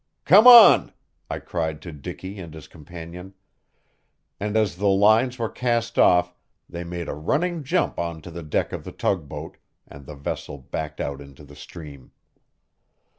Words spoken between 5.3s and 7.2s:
were cast off they made a